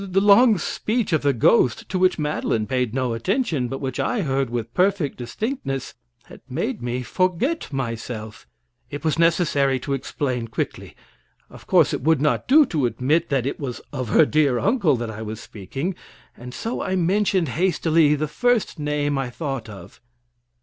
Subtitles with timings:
[0.03, 4.21] The long speech of the ghost, to which Madeline paid no attention, but which I
[4.23, 5.93] heard with perfect distinctness,
[6.23, 8.47] had made me forget myself.
[8.89, 10.95] It was necessary to explain quickly.
[11.51, 14.95] Of course, it would not do to admit that it was of her dear uncle
[14.95, 15.93] that I was speaking;
[16.35, 20.01] and so I mentioned hastily the first name I thought of.